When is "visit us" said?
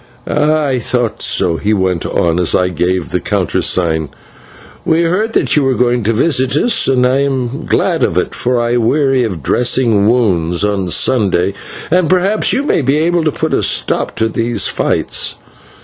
6.13-6.87